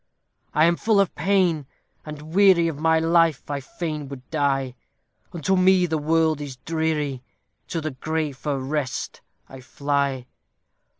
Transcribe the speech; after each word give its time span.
I 0.55 0.65
am 0.65 0.77
full 0.77 0.99
of 0.99 1.13
pain, 1.13 1.67
and 2.07 2.33
weary 2.33 2.67
Of 2.67 2.79
my 2.79 2.97
life; 2.97 3.47
I 3.51 3.59
fain 3.59 4.07
would 4.07 4.27
die: 4.31 4.73
Unto 5.31 5.55
me 5.55 5.85
the 5.85 5.99
world 5.99 6.41
is 6.41 6.55
dreary; 6.55 7.21
To 7.67 7.81
the 7.81 7.91
grave 7.91 8.35
for 8.35 8.57
rest 8.57 9.21
I 9.47 9.59
fly. 9.61 10.25